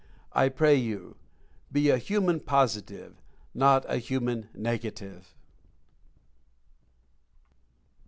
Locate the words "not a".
3.53-3.97